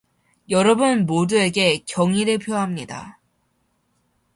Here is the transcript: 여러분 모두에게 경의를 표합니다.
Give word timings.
여러분 0.49 1.05
모두에게 1.05 1.83
경의를 1.87 2.39
표합니다. 2.39 3.19